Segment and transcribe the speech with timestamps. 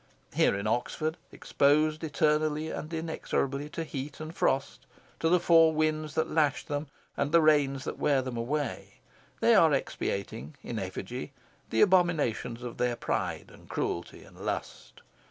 [0.33, 4.87] Here in Oxford, exposed eternally and inexorably to heat and frost,
[5.19, 8.95] to the four winds that lash them and the rains that wear them away,
[9.41, 11.33] they are expiating, in effigy,
[11.69, 15.03] the abominations of their pride and cruelty and lust.